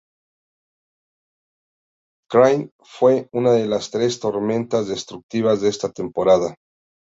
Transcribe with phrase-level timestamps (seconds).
[2.31, 6.55] Crain fue una de las tres tormentas destructivas de esta temporada.